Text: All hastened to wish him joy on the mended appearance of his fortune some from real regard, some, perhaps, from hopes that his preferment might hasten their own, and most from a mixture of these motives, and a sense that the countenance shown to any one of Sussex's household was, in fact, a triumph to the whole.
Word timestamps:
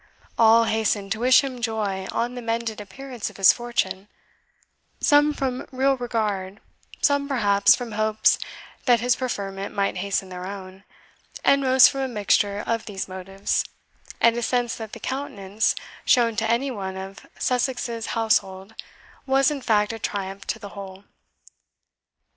All 0.35 0.63
hastened 0.63 1.11
to 1.11 1.19
wish 1.19 1.43
him 1.43 1.61
joy 1.61 2.07
on 2.11 2.33
the 2.33 2.41
mended 2.41 2.81
appearance 2.81 3.29
of 3.29 3.37
his 3.37 3.53
fortune 3.53 4.07
some 4.99 5.31
from 5.31 5.67
real 5.71 5.95
regard, 5.95 6.59
some, 7.03 7.27
perhaps, 7.27 7.75
from 7.75 7.91
hopes 7.91 8.39
that 8.85 8.99
his 8.99 9.15
preferment 9.15 9.75
might 9.75 9.97
hasten 9.97 10.29
their 10.29 10.47
own, 10.47 10.85
and 11.43 11.61
most 11.61 11.91
from 11.91 12.01
a 12.01 12.07
mixture 12.07 12.63
of 12.65 12.87
these 12.87 13.07
motives, 13.07 13.63
and 14.19 14.35
a 14.37 14.41
sense 14.41 14.73
that 14.77 14.93
the 14.93 14.99
countenance 14.99 15.75
shown 16.03 16.35
to 16.37 16.49
any 16.49 16.71
one 16.71 16.97
of 16.97 17.27
Sussex's 17.37 18.07
household 18.17 18.73
was, 19.27 19.51
in 19.51 19.61
fact, 19.61 19.93
a 19.93 19.99
triumph 19.99 20.47
to 20.47 20.57
the 20.57 20.69
whole. 20.69 21.03